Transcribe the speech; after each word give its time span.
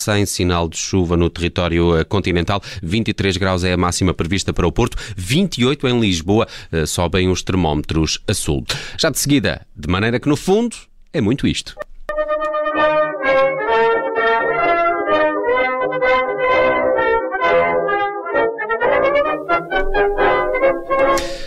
sem 0.00 0.24
sinal 0.24 0.68
de 0.68 0.76
chuva 0.76 1.16
no 1.16 1.28
território 1.28 1.96
eh, 1.98 2.04
continental. 2.04 2.62
23 2.82 3.36
graus 3.36 3.64
é 3.64 3.72
a 3.72 3.76
máxima 3.76 4.14
prevista 4.14 4.52
para 4.52 4.66
o 4.66 4.70
Porto, 4.70 4.96
28 5.16 5.88
em 5.88 6.00
Lisboa, 6.00 6.46
eh, 6.70 6.86
sobem 6.86 7.28
os 7.28 7.42
termómetros 7.42 8.20
a 8.28 8.32
sul. 8.32 8.64
Já 8.96 9.10
de 9.10 9.18
seguida, 9.18 9.66
de 9.76 9.88
maneira 9.88 10.20
que 10.20 10.28
no 10.28 10.36
fundo 10.36 10.76
é 11.12 11.20
muito 11.20 11.48
isto. 11.48 11.74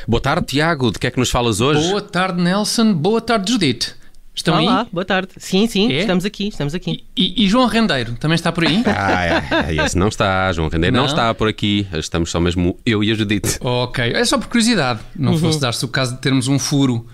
Boa 0.06 0.22
tarde, 0.22 0.48
Tiago. 0.48 0.92
De 0.92 1.00
que 1.00 1.08
é 1.08 1.12
que 1.12 1.20
nos 1.20 1.30
falas 1.30 1.62
hoje? 1.62 1.88
Boa 1.90 2.02
tarde, 2.02 2.42
Nelson. 2.42 2.94
Boa 2.94 3.22
tarde, 3.22 3.50
Judite. 3.54 4.01
Estão 4.42 4.58
Olá, 4.60 4.82
aí? 4.82 4.88
boa 4.92 5.05
tarde. 5.05 5.30
Sim, 5.38 5.68
sim, 5.68 5.92
É? 5.94 6.00
estamos 6.00 6.26
aqui, 6.26 6.48
estamos 6.48 6.73
aqui. 6.73 7.04
E, 7.16 7.46
e 7.46 7.48
João 7.48 7.68
Rendeiro 7.68 8.14
também 8.14 8.34
está 8.34 8.52
por 8.52 8.66
aí? 8.66 8.82
Ah, 8.90 9.70
é, 9.70 9.86
esse 9.86 9.96
não 9.96 10.08
está, 10.08 10.52
João 10.52 10.67
Rendeiro 10.67 10.95
não. 10.95 11.04
Não? 11.04 11.09
está 11.09 11.31
por 11.36 11.48
aqui. 11.48 11.86
Estamos 11.94 12.31
só 12.31 12.40
mesmo 12.40 12.76
eu 12.84 13.04
e 13.04 13.12
a 13.12 13.14
Judite. 13.14 13.59
ok. 13.62 14.04
É 14.14 14.26
só 14.26 14.40
por 14.40 14.48
curiosidade. 14.48 15.00
Não 15.16 15.38
fosse 15.38 15.59
dar-se 15.59 15.86
o 15.86 15.88
caso 15.88 16.16
de 16.16 16.22
termos 16.22 16.48
um 16.48 16.58
furo 16.58 17.05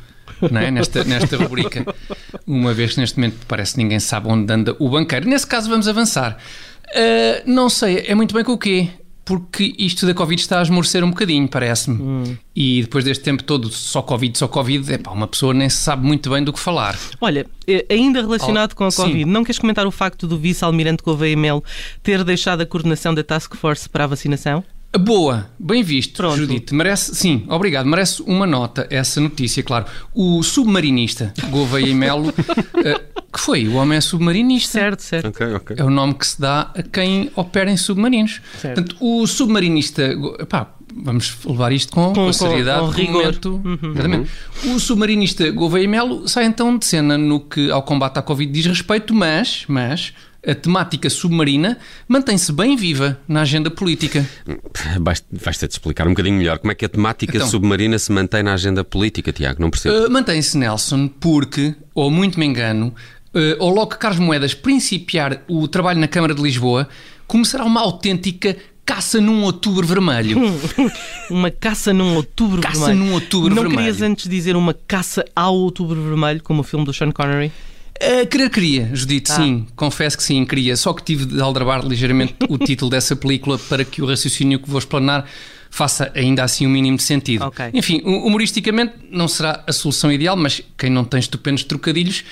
não 0.50 0.62
é? 0.62 0.72
nesta, 0.72 1.04
nesta 1.04 1.36
rubrica. 1.36 1.86
Uma 2.48 2.74
vez 2.74 2.94
que 2.94 3.02
neste 3.02 3.18
momento 3.18 3.46
parece 3.46 3.74
que 3.74 3.80
ninguém 3.80 4.00
sabe 4.00 4.30
onde 4.30 4.52
anda 4.54 4.74
o 4.80 4.90
banqueiro. 4.90 5.28
Nesse 5.28 5.46
caso, 5.46 5.70
vamos 5.70 5.88
avançar. 5.90 6.38
Ah, 6.96 7.42
não 7.46 7.70
sei, 7.70 8.06
é 8.08 8.16
muito 8.16 8.34
bem 8.34 8.44
com 8.46 8.54
o 8.54 8.58
quê? 8.58 8.88
Porque 9.28 9.76
isto 9.78 10.06
da 10.06 10.14
Covid 10.14 10.42
está 10.42 10.60
a 10.60 10.62
esmorecer 10.64 11.04
um 11.04 11.10
bocadinho, 11.10 11.48
parece-me. 11.50 12.38
E 12.56 12.82
depois 12.82 13.04
deste 13.04 13.24
tempo 13.24 13.44
todo, 13.44 13.70
só 13.70 14.02
Covid, 14.02 14.38
só 14.38 14.48
Covid, 14.48 14.94
epá, 14.94 15.12
uma 15.12 15.28
pessoa 15.28 15.54
nem 15.54 15.70
sabe 15.70 16.06
muito 16.08 16.30
bem 16.30 16.44
do 16.44 16.54
que 16.54 16.60
falar. 16.60 16.98
Olha, 17.20 17.46
eh, 17.68 17.86
ainda 17.90 18.22
relacionado 18.22 18.72
Oh, 18.72 18.76
com 18.76 18.86
a 18.86 18.92
sim. 18.92 19.02
Covid, 19.02 19.26
não 19.26 19.44
queres 19.44 19.60
comentar 19.60 19.86
o 19.86 19.92
facto 19.92 20.26
do 20.28 20.38
vice-almirante 20.38 21.04
Gouveia 21.04 21.36
Melo 21.36 21.64
ter 22.02 22.24
deixado 22.24 22.62
a 22.62 22.66
coordenação 22.66 23.14
da 23.14 23.24
Task 23.24 23.54
Force 23.56 23.90
para 23.90 24.06
a 24.06 24.08
vacinação? 24.08 24.64
Boa, 24.98 25.50
bem 25.60 25.84
visto, 25.84 26.16
Pronto. 26.16 26.38
Judite. 26.38 26.74
Merece, 26.74 27.14
sim, 27.14 27.44
obrigado. 27.50 27.86
Merece 27.86 28.22
uma 28.24 28.48
nota 28.48 28.88
essa 28.90 29.20
notícia, 29.20 29.62
claro. 29.62 29.86
O 30.16 30.42
submarinista 30.42 31.34
Gouveia 31.50 31.88
e 31.88 31.94
Melo, 31.94 32.34
eh, 32.84 33.02
que 33.38 33.42
foi? 33.44 33.68
O 33.68 33.76
homem 33.76 33.98
é 33.98 34.02
submarinista. 34.02 34.72
Certo, 34.74 35.02
certo. 35.02 35.28
Ok, 35.30 35.54
ok. 35.54 35.76
É 35.80 35.84
o 35.84 35.90
nome 35.90 36.14
que 36.16 36.28
se 36.28 36.40
dá 36.42 36.72
a 36.76 36.82
quem 36.84 37.32
opera 37.36 37.72
em 37.72 37.78
submarinos. 37.78 38.42
Certo. 38.60 38.76
Portanto, 38.76 38.96
o 39.00 39.26
submarinista. 39.28 40.04
Epá, 40.40 40.74
vamos 40.96 41.38
levar 41.46 41.72
isto 41.72 41.92
com, 41.94 42.08
com, 42.08 42.14
com- 42.14 42.34
seriedade 42.34 42.82
com 42.86 42.92
rigor. 42.92 43.24
momento. 43.24 43.62
Exatamente. 43.94 44.32
O 44.66 44.80
submarinista 44.80 45.52
Gouveia 45.52 45.88
Melo 45.88 46.28
sai 46.28 46.46
então 46.46 46.78
de 46.78 46.86
cena 46.86 47.18
no 47.18 47.40
que 47.40 47.70
ao 47.72 47.84
combate 47.84 48.18
à 48.18 48.22
Covid 48.22 48.52
diz 48.52 48.66
respeito, 48.66 49.14
mas, 49.14 49.64
mas 49.68 50.14
a 50.48 50.56
temática 50.56 51.10
submarina 51.10 51.78
mantém-se 52.08 52.52
bem 52.54 52.76
viva 52.78 53.20
na 53.28 53.42
agenda 53.42 53.70
política. 53.70 54.26
Vais- 55.00 55.24
Vais 55.32 55.58
ter 55.58 55.68
de 55.68 55.74
explicar 55.74 56.08
um 56.08 56.12
bocadinho 56.12 56.38
melhor 56.38 56.58
como 56.60 56.72
é 56.72 56.76
que 56.76 56.86
a 56.86 56.90
temática 56.90 57.36
Então. 57.36 57.48
submarina 57.50 58.00
se 58.00 58.12
mantém 58.12 58.44
na 58.44 58.54
agenda 58.54 58.84
política, 58.84 59.32
Tiago. 59.34 59.62
Não 59.62 59.70
percebo. 59.70 60.06
Uh, 60.06 60.10
Mantém-se 60.12 60.58
Nelson 60.58 61.08
porque, 61.08 61.76
ou 61.94 62.10
muito 62.10 62.40
me 62.40 62.46
engano, 62.46 62.94
uh, 63.34 63.56
ou 63.60 63.70
logo 63.74 63.96
Carlos 63.98 64.20
Moedas 64.20 64.54
principiar 64.54 65.44
o 65.48 65.68
trabalho 65.68 66.00
na 66.00 66.08
Câmara 66.08 66.34
de 66.34 66.42
Lisboa, 66.42 66.88
começará 67.28 67.64
uma 67.66 67.82
autêntica 67.82 68.56
caça 68.86 69.20
num 69.20 69.44
outubro 69.44 69.86
vermelho. 69.86 70.40
Uma 71.30 71.52
caça 71.52 71.92
num 71.94 72.16
outubro 72.16 72.62
Caça 72.62 72.86
vermelho. 72.86 73.00
num 73.06 73.14
outubro 73.14 73.50
não 73.54 73.64
vermelho. 73.64 73.80
querias 73.80 74.02
antes 74.02 74.30
dizer 74.30 74.56
uma 74.56 74.74
caça 74.74 75.26
ao 75.36 75.54
outubro 75.56 76.02
vermelho, 76.02 76.42
como 76.42 76.62
o 76.62 76.64
filme 76.64 76.86
do 76.86 76.94
Sean 76.94 77.12
Connery? 77.12 77.52
Uh, 78.02 78.26
querer 78.28 78.50
queria, 78.50 78.90
Judite, 78.94 79.30
Ah. 79.32 79.36
sim, 79.36 79.66
confesso 79.76 80.16
que 80.16 80.24
sim, 80.24 80.46
queria. 80.46 80.78
Só 80.78 80.94
que 80.94 81.04
tive 81.04 81.26
de 81.26 81.42
aldrabar 81.42 81.86
ligeiramente 81.86 82.36
o 82.48 82.58
título 82.64 82.90
dessa 82.90 83.14
película 83.16 83.58
para 83.58 83.84
que 83.84 84.02
o 84.02 84.06
raciocínio 84.06 84.58
que 84.60 84.70
vou 84.70 84.80
explanar 84.80 85.26
faça 85.70 86.10
ainda 86.16 86.44
assim 86.46 86.66
o 86.66 86.70
mínimo 86.70 86.96
de 86.96 87.04
sentido. 87.04 87.44
Ok. 87.44 87.66
Enfim, 87.74 88.02
hu- 88.06 88.26
humoristicamente 88.26 88.94
não 89.12 89.28
será 89.28 89.64
a 89.68 89.74
solução 89.74 90.10
ideal, 90.12 90.38
mas 90.38 90.62
quem 90.78 90.90
não 90.90 91.04
tem 91.04 91.20
estupendos 91.20 91.64
trocadilhos. 91.66 92.24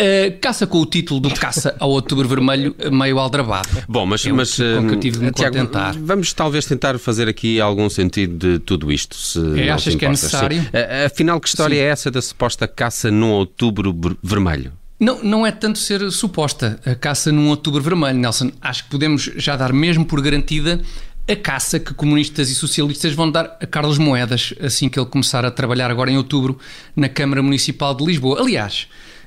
Uh, 0.00 0.38
caça 0.40 0.66
com 0.66 0.78
o 0.80 0.86
título 0.86 1.20
do 1.20 1.30
Caça 1.34 1.74
ao 1.78 1.90
Outubro 1.90 2.26
Vermelho 2.28 2.74
meio 2.90 3.18
aldrabado. 3.18 3.68
Bom, 3.88 4.06
mas, 4.06 4.24
É 4.26 4.32
mas 4.32 4.54
que- 4.54 4.74
com 4.76 4.88
que 4.88 4.94
eu 4.94 5.00
tive 5.00 5.18
de 5.18 5.24
me 5.26 5.32
Tiago, 5.32 5.56
contentar. 5.56 5.94
vamos 5.98 6.32
talvez 6.32 6.64
tentar 6.66 6.98
fazer 6.98 7.28
aqui 7.28 7.60
algum 7.60 7.88
sentido 7.90 8.36
de 8.36 8.58
tudo 8.58 8.90
isto. 8.92 9.16
Se 9.16 9.40
te 9.54 9.68
achas 9.70 9.94
que 9.94 10.04
é 10.04 10.08
sim. 10.08 10.12
necessário? 10.12 10.68
Eh, 10.72 11.06
Afinal, 11.06 11.40
que 11.40 11.48
história 11.48 11.76
Sim. 11.76 11.82
é 11.82 11.86
essa 11.86 12.10
da 12.10 12.20
suposta 12.22 12.66
caça 12.68 13.10
num 13.10 13.30
outubro 13.30 13.92
ver- 13.92 14.16
vermelho? 14.22 14.72
Não, 14.98 15.22
não 15.22 15.46
é 15.46 15.52
tanto 15.52 15.78
ser 15.78 16.10
suposta 16.10 16.80
a 16.86 16.94
caça 16.94 17.30
num 17.30 17.48
outubro 17.48 17.82
vermelho, 17.82 18.18
Nelson. 18.18 18.50
Acho 18.62 18.84
que 18.84 18.90
podemos 18.90 19.30
já 19.36 19.54
dar 19.56 19.72
mesmo 19.72 20.04
por 20.06 20.20
garantida 20.22 20.80
a 21.28 21.36
caça 21.36 21.78
que 21.80 21.92
comunistas 21.92 22.48
e 22.50 22.54
socialistas 22.54 23.12
vão 23.12 23.30
dar 23.30 23.56
a 23.60 23.66
Carlos 23.66 23.98
Moedas 23.98 24.54
assim 24.62 24.88
que 24.88 24.98
ele 24.98 25.06
começar 25.06 25.44
a 25.44 25.50
trabalhar 25.50 25.90
agora 25.90 26.10
em 26.10 26.16
outubro 26.16 26.56
na 26.94 27.08
Câmara 27.08 27.42
Municipal 27.42 27.94
de 27.94 28.04
Lisboa. 28.06 28.40
Aliás, 28.40 28.86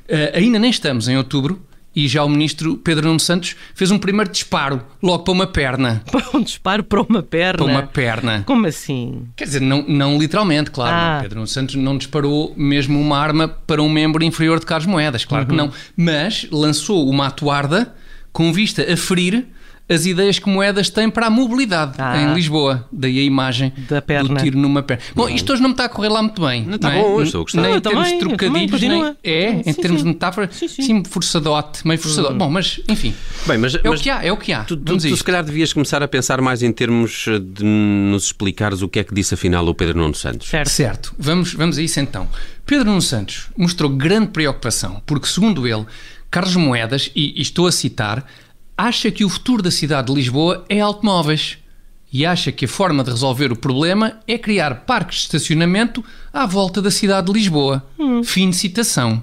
eh, 0.10 0.32
ainda 0.36 0.60
nem 0.60 0.70
estamos 0.70 1.08
em 1.08 1.18
outubro 1.18 1.62
e 1.96 2.08
já 2.08 2.24
o 2.24 2.30
ministro 2.30 2.78
Pedro 2.78 3.08
Nuno 3.08 3.20
Santos 3.20 3.56
fez 3.74 3.90
um 3.92 3.98
primeiro 3.98 4.32
disparo 4.32 4.82
logo 5.02 5.24
para 5.24 5.32
uma 5.34 5.48
perna. 5.48 6.04
Para 6.12 6.38
um 6.38 6.42
disparo 6.42 6.84
para 6.84 7.02
uma 7.02 7.24
perna. 7.24 7.58
Para 7.58 7.66
uma 7.66 7.84
perna. 7.84 8.44
Como 8.46 8.68
assim? 8.68 9.24
Quer 9.36 9.46
dizer, 9.46 9.60
não, 9.62 9.84
não 9.88 10.18
literalmente, 10.20 10.70
claro. 10.72 10.96
Ah. 10.96 11.14
não. 11.16 11.22
Pedro 11.22 11.36
Nuno 11.38 11.48
Santos 11.48 11.76
não 11.76 11.98
disparou 11.98 12.54
mesmo 12.56 13.00
uma 13.00 13.18
arma 13.18 13.48
para 13.48 13.82
um 13.82 13.90
membro 13.90 14.24
inferior 14.24 14.60
de 14.60 14.66
Carlos 14.66 14.86
Moedas, 14.86 15.26
claro 15.26 15.46
Uhum. 15.46 15.50
que 15.50 15.56
não. 15.56 15.72
Mas 15.98 16.48
lançou 16.52 17.10
uma 17.10 17.28
atuarda 17.28 17.94
com 18.32 18.54
vista 18.54 18.82
a 18.92 18.96
ferir 18.96 19.48
as 19.90 20.06
ideias 20.06 20.38
que 20.40 20.48
Moedas 20.50 20.90
tem 20.90 21.10
para 21.10 21.26
a 21.28 21.30
mobilidade 21.30 21.94
Ah. 21.98 22.22
em 22.22 22.34
Lisboa. 22.34 22.88
Daí 22.92 23.20
a 23.20 23.24
imagem 23.24 23.74
Da 23.90 24.02
perna. 24.02 24.30
do 24.36 24.36
tiro 24.44 24.58
numa 24.58 24.84
perna. 24.84 25.04
Bom, 25.16 25.28
isto 25.28 25.52
hoje 25.52 25.62
não 25.62 25.70
me 25.70 25.74
está 25.74 25.86
a 25.86 25.90
correr 25.90 26.10
lá 26.10 26.22
muito 26.22 26.42
bem. 26.46 26.64
Não, 26.66 26.76
está 26.76 26.94
é? 26.94 27.02
bom, 27.02 27.18
eu 27.20 27.24
estou 27.24 27.42
a 27.42 27.44
gostar. 27.44 27.62
Nem 27.62 27.72
Não, 27.72 27.78
em 27.78 27.82
termos 27.82 28.08
de 28.08 28.20
trocadilhos, 28.20 28.82
nem... 28.82 29.16
É, 29.24 29.50
em 29.52 29.64
Sim, 29.64 29.82
termos 29.82 30.02
sim. 30.02 30.08
de 30.08 30.14
metáfora, 30.14 30.50
Sim, 30.52 30.68
sim. 30.68 30.82
sim, 30.84 31.04
forçadote, 31.04 31.88
meio 31.88 32.00
forçadote. 32.00 32.36
Bom, 32.36 32.50
mas 32.50 32.80
enfim, 32.88 33.14
Bem, 33.48 33.58
mas, 33.58 33.76
é 33.76 33.82
mas 33.84 34.00
o 34.00 34.04
que 34.04 34.10
há, 34.10 34.24
é 34.24 34.32
o 34.32 34.38
que 34.38 34.54
há. 34.54 34.64
tu, 34.64 34.78
tu, 34.78 34.98
tu 34.98 35.18
se 35.18 35.24
calhar 35.24 35.44
devias 35.44 35.74
começar 35.74 36.04
a 36.04 36.08
pensar 36.08 36.40
mais 36.42 36.62
em 36.62 36.72
termos 36.72 37.26
de 37.56 37.64
nos 37.64 38.26
explicares 38.26 38.82
o 38.82 38.88
que 38.88 39.00
é 39.00 39.04
que 39.04 39.14
disse 39.14 39.34
afinal 39.34 39.68
o 39.68 39.74
Pedro 39.74 39.98
Nuno 39.98 40.14
Santos. 40.16 40.48
Certo. 40.50 40.70
Certo, 40.70 41.16
vamos, 41.18 41.54
vamos 41.54 41.78
a 41.78 41.82
isso 41.82 42.00
então. 42.00 42.28
Pedro 42.66 42.86
Nuno 42.86 43.02
Santos 43.02 43.48
mostrou 43.58 43.90
grande 43.90 44.28
preocupação 44.28 45.02
porque, 45.06 45.28
segundo 45.28 45.68
ele, 45.68 45.86
Carlos 46.30 46.56
Moedas, 46.56 47.10
e, 47.16 47.34
e 47.40 47.42
estou 47.42 47.66
a 47.66 47.72
citar, 47.72 48.24
acha 48.80 49.12
que 49.12 49.26
o 49.26 49.30
futuro 49.30 49.62
da 49.62 49.70
cidade 49.70 50.08
de 50.08 50.14
Lisboa 50.14 50.64
é 50.70 50.80
automóveis 50.80 51.58
e 52.14 52.26
acha 52.26 52.50
que 52.50 52.64
a 52.64 52.68
forma 52.68 53.04
de 53.04 53.12
resolver 53.12 53.52
o 53.52 53.56
problema 53.56 54.22
é 54.26 54.38
criar 54.38 54.86
parques 54.86 55.18
de 55.18 55.24
estacionamento 55.24 56.04
à 56.32 56.46
volta 56.46 56.82
da 56.82 56.90
cidade 56.90 57.28
de 57.28 57.34
Lisboa. 57.34 57.86
Fim 58.24 58.50
de 58.50 58.56
citação. 58.56 59.22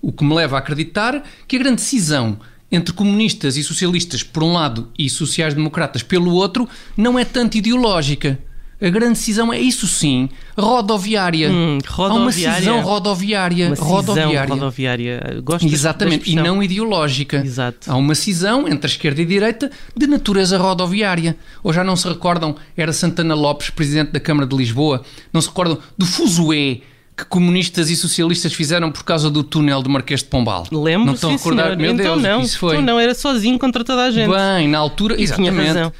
O 0.00 0.10
que 0.10 0.24
me 0.24 0.34
leva 0.34 0.56
a 0.56 0.60
acreditar 0.60 1.22
que 1.46 1.56
a 1.56 1.58
grande 1.58 1.82
cisão 1.82 2.38
entre 2.72 2.94
comunistas 2.94 3.58
e 3.58 3.62
socialistas 3.62 4.22
por 4.22 4.42
um 4.42 4.54
lado 4.54 4.90
e 4.98 5.10
sociais-democratas 5.10 6.02
pelo 6.02 6.32
outro 6.32 6.66
não 6.96 7.18
é 7.18 7.24
tanto 7.24 7.58
ideológica. 7.58 8.38
A 8.80 8.90
grande 8.90 9.14
decisão 9.14 9.50
é 9.50 9.58
isso 9.58 9.86
sim, 9.86 10.28
rodoviária. 10.56 11.50
Hum, 11.50 11.78
Há 11.86 12.02
uma 12.02 12.08
rodoviária. 12.18 12.58
cisão 12.58 12.80
rodoviária. 12.82 13.66
Uma 13.68 13.76
cisão 13.76 13.88
rodoviária. 13.90 14.54
rodoviária. 14.54 15.40
Gosto 15.42 15.66
Exatamente, 15.66 16.30
e 16.30 16.36
não 16.36 16.62
ideológica. 16.62 17.38
Exato. 17.44 17.90
Há 17.90 17.96
uma 17.96 18.14
cisão 18.14 18.68
entre 18.68 18.86
a 18.86 18.90
esquerda 18.90 19.20
e 19.22 19.24
a 19.24 19.28
direita 19.28 19.70
de 19.96 20.06
natureza 20.06 20.58
rodoviária. 20.58 21.36
Ou 21.62 21.72
já 21.72 21.82
não 21.82 21.96
se 21.96 22.06
recordam, 22.06 22.54
era 22.76 22.92
Santana 22.92 23.34
Lopes, 23.34 23.70
presidente 23.70 24.12
da 24.12 24.20
Câmara 24.20 24.46
de 24.46 24.54
Lisboa, 24.54 25.02
não 25.32 25.40
se 25.40 25.48
recordam 25.48 25.78
do 25.96 26.04
fuzuê 26.04 26.82
que 27.16 27.24
comunistas 27.24 27.88
e 27.88 27.96
socialistas 27.96 28.52
fizeram 28.52 28.92
por 28.92 29.02
causa 29.02 29.30
do 29.30 29.42
túnel 29.42 29.80
do 29.80 29.88
Marquês 29.88 30.20
de 30.20 30.26
Pombal? 30.26 30.66
Lembro, 30.70 31.06
não 31.06 31.14
estão 31.14 31.30
a 31.30 31.32
recordar? 31.32 31.64
senhor. 31.68 31.78
Meu 31.78 31.92
então 31.92 32.04
Deus, 32.20 32.22
não, 32.22 32.40
isso 32.42 32.58
foi. 32.58 32.74
então 32.74 32.84
não, 32.84 33.00
era 33.00 33.14
sozinho 33.14 33.58
contra 33.58 33.82
toda 33.82 34.02
a 34.04 34.10
gente. 34.10 34.30
Bem, 34.30 34.68
na 34.68 34.76
altura, 34.78 35.14
E 35.14 35.24
tinha 35.24 35.48
exatamente. 35.48 35.66
razão. 35.68 35.92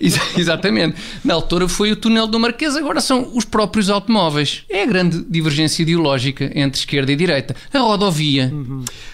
Ex- 0.00 0.38
Exatamente. 0.38 0.96
Na 1.24 1.34
altura 1.34 1.68
foi 1.68 1.90
o 1.92 1.96
túnel 1.96 2.26
do 2.26 2.38
Marquês, 2.38 2.76
agora 2.76 3.00
são 3.00 3.30
os 3.34 3.44
próprios 3.44 3.90
automóveis. 3.90 4.62
É 4.68 4.82
a 4.82 4.86
grande 4.86 5.24
divergência 5.28 5.82
ideológica 5.82 6.50
entre 6.54 6.78
esquerda 6.80 7.10
e 7.10 7.16
direita. 7.16 7.56
A 7.72 7.78
rodovia. 7.78 8.52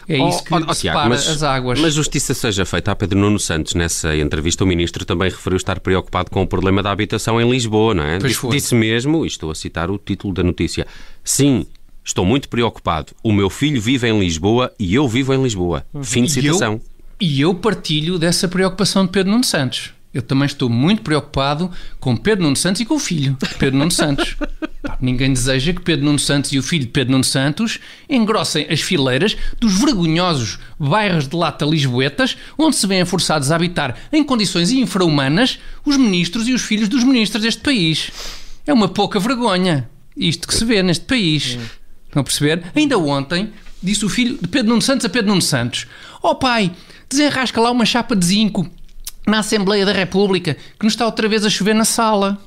É 0.09 0.17
isso 0.29 0.44
que 0.44 0.55
Oh, 0.55 0.61
oh, 0.69 0.75
separa 0.75 1.09
mas, 1.09 1.29
as 1.29 1.43
águas. 1.43 1.81
Mas 1.81 1.94
justiça 1.94 2.35
seja 2.35 2.65
feita 2.65 2.91
a 2.93 2.97
Pedro 2.97 3.19
Nuno 3.19 3.38
Santos. 3.38 3.75
Nessa 3.75 4.15
entrevista, 4.17 4.65
o 4.65 4.67
ministro 4.67 5.05
também 5.05 5.31
referiu 5.31 5.56
estar 5.56 5.81
preocupado 5.81 6.31
com 6.31 6.43
o 6.43 6.47
problema 6.47 6.83
da 6.83 6.91
habitação 6.91 7.41
em 7.41 7.50
Lisboa, 7.50 7.94
não 7.94 8.05
é? 8.05 8.19
Disse, 8.19 8.49
disse 8.49 8.75
mesmo, 8.75 9.25
e 9.25 9.29
estou 9.29 9.50
a 9.50 9.55
citar 9.55 9.91
o 9.91 9.99
título 9.99 10.35
da 10.35 10.43
notícia: 10.43 10.87
Sim, 11.25 11.67
estou 12.05 12.25
muito 12.25 12.49
preocupado. 12.49 13.12
O 13.23 13.33
meu 13.33 13.49
filho 13.50 13.81
vive 13.81 14.09
em 14.09 14.19
Lisboa 14.19 14.73
e 14.79 14.94
eu 14.94 15.09
vivo 15.09 15.33
em 15.35 15.43
Lisboa. 15.43 15.85
Fim 16.03 16.25
de 16.25 16.38
E 16.41 16.47
eu- 16.47 16.55
citação. 16.55 16.81
E 17.18 17.40
eu 17.40 17.54
partilho 17.54 18.18
dessa 18.18 18.46
preocupação 18.46 19.06
de 19.06 19.12
Pedro 19.12 19.32
Nuno 19.32 19.44
Santos. 19.44 19.90
eu 20.12 20.20
também 20.20 20.46
estou 20.46 20.68
muito 20.68 21.02
preocupado 21.02 21.70
com 21.98 22.16
Pedro 22.16 22.44
Nuno 22.44 22.56
Santos 22.56 22.80
e 22.80 22.84
com 22.84 22.94
o 22.94 22.98
filho, 22.98 23.36
Pedro 23.58 23.78
Nuno 23.78 23.90
Santos. 23.90 24.34
Pá, 24.82 24.98
ninguém 25.00 25.32
deseja 25.32 25.72
que 25.72 25.80
Pedro 25.80 26.04
Nuno 26.04 26.18
Santos 26.18 26.52
e 26.52 26.58
o 26.58 26.62
filho 26.62 26.84
de 26.84 26.90
Pedro 26.90 27.12
Nuno 27.12 27.24
Santos 27.24 27.78
engrossem 28.08 28.66
as 28.68 28.80
fileiras 28.80 29.36
dos 29.58 29.78
vergonhosos 29.78 30.58
bairros 30.78 31.26
de 31.26 31.36
lata 31.36 31.64
lisboetas, 31.64 32.36
onde 32.58 32.76
se 32.76 32.86
vêem 32.86 33.04
forçados 33.04 33.50
a 33.50 33.56
habitar 33.56 33.96
em 34.12 34.22
condições 34.22 34.70
infra-humanas 34.70 35.58
os 35.84 35.96
ministros 35.96 36.46
e 36.48 36.52
os 36.52 36.62
filhos 36.62 36.88
dos 36.88 37.02
ministros 37.02 37.42
deste 37.42 37.62
país. 37.62 38.10
É 38.66 38.72
uma 38.72 38.88
pouca 38.88 39.18
vergonha 39.18 39.88
isto 40.16 40.48
que 40.48 40.54
se 40.54 40.64
vê 40.64 40.82
neste 40.82 41.04
país. 41.04 41.58
Estão 42.06 42.20
a 42.20 42.24
perceber? 42.24 42.62
Ainda 42.74 42.98
ontem 42.98 43.52
disse 43.82 44.05
o 44.05 44.08
filho 44.08 44.38
de 44.40 44.49
Pedro 44.49 44.70
Nuno 44.70 44.82
Santos 44.82 45.06
a 45.06 45.08
Pedro 45.08 45.31
Nuno 45.31 45.43
Santos: 45.43 45.87
Ó 46.23 46.31
oh, 46.31 46.34
pai, 46.34 46.73
desenrasca 47.08 47.61
lá 47.61 47.70
uma 47.70 47.84
chapa 47.84 48.17
de 48.17 48.26
zinco 48.26 48.69
na 49.26 49.40
Assembleia 49.40 49.84
da 49.84 49.93
República, 49.93 50.56
que 50.78 50.84
nos 50.84 50.93
está 50.93 51.05
outra 51.05 51.28
vez 51.28 51.44
a 51.44 51.50
chover 51.50 51.75
na 51.75 51.84
sala. 51.84 52.38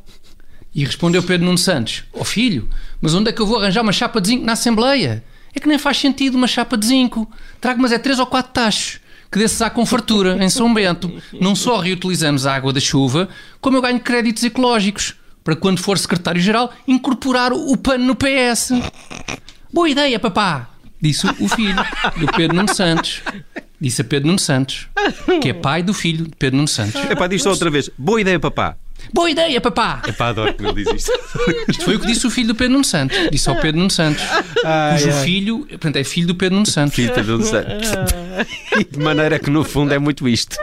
E 0.74 0.86
respondeu 0.86 1.24
Pedro 1.24 1.46
Nuno 1.46 1.58
Santos: 1.58 2.04
Ó 2.14 2.22
oh 2.22 2.24
filho, 2.24 2.70
mas 3.02 3.14
onde 3.14 3.30
é 3.30 3.34
que 3.34 3.42
eu 3.42 3.46
vou 3.46 3.58
arranjar 3.58 3.82
uma 3.82 3.92
chapa 3.92 4.22
de 4.22 4.30
zinco 4.30 4.46
na 4.46 4.54
Assembleia? 4.54 5.24
É 5.54 5.60
que 5.60 5.68
nem 5.68 5.78
faz 5.78 5.98
sentido 5.98 6.36
uma 6.36 6.48
chapa 6.48 6.78
de 6.78 6.86
zinco. 6.86 7.30
Trago, 7.60 7.82
mas 7.82 7.92
é 7.92 7.98
três 7.98 8.20
ou 8.20 8.26
quatro 8.26 8.54
tachos. 8.54 9.00
Que 9.32 9.38
desses 9.38 9.62
há 9.62 9.70
com 9.70 9.86
fartura, 9.86 10.44
em 10.44 10.50
São 10.50 10.74
Bento. 10.74 11.12
Não 11.40 11.56
só 11.56 11.80
reutilizamos 11.80 12.46
a 12.46 12.56
água 12.56 12.74
da 12.74 12.80
chuva, 12.80 13.30
como 13.62 13.78
eu 13.78 13.82
ganho 13.82 14.00
créditos 14.00 14.44
ecológicos. 14.44 15.16
Para 15.44 15.56
quando 15.56 15.80
for 15.80 15.98
secretário-geral, 15.98 16.72
incorporar 16.88 17.54
o 17.54 17.76
pano 17.78 18.06
no 18.06 18.16
PS. 18.16 18.72
Boa 19.72 19.90
ideia, 19.90 20.20
papá! 20.20 20.69
Disse 21.02 21.28
o 21.28 21.48
filho 21.48 21.76
do 22.18 22.28
Pedro 22.28 22.58
Nuno 22.58 22.74
Santos. 22.74 23.22
Disse 23.80 24.02
a 24.02 24.04
Pedro 24.04 24.28
Nuno 24.28 24.40
Santos, 24.40 24.88
que 25.42 25.50
é 25.50 25.54
pai 25.54 25.82
do 25.82 25.94
filho 25.94 26.26
de 26.26 26.36
Pedro 26.38 26.58
Nuno 26.58 26.68
Santos. 26.68 27.02
Epá, 27.10 27.28
diz 27.28 27.42
só 27.42 27.52
outra 27.52 27.70
vez. 27.70 27.90
Boa 27.98 28.20
ideia, 28.20 28.40
papá. 28.40 28.76
Boa 29.14 29.32
ideia, 29.32 29.62
papá! 29.62 30.02
Epá, 30.06 30.28
adoro 30.28 30.54
como 30.54 30.70
ele 30.70 30.84
diz 30.84 30.94
isto. 30.94 31.12
Isto 31.70 31.86
foi 31.86 31.96
o 31.96 32.00
que 32.00 32.08
disse 32.08 32.28
o 32.28 32.30
filho 32.30 32.50
do 32.50 32.56
Pedro 32.56 32.74
Nuno 32.74 32.84
Santos. 32.84 33.18
Disse 33.32 33.50
ao 33.50 33.56
Pedro 33.56 33.78
Nuno 33.78 33.90
Santos. 33.90 34.22
cujo 34.22 35.12
filho, 35.24 35.66
portanto, 35.66 35.96
é 35.96 36.04
filho 36.04 36.28
do 36.28 36.36
Pedro 36.36 36.56
Nuno 36.56 36.66
Santos. 36.66 36.96
Filho 36.96 37.14
de 37.14 37.24
Nuno 37.24 37.46
Santos. 37.46 37.90
E 38.78 38.84
de 38.92 39.00
maneira 39.00 39.40
que, 39.40 39.50
no 39.50 39.64
fundo, 39.64 39.94
é 39.94 40.00
muito 40.00 40.28
isto. 40.28 40.58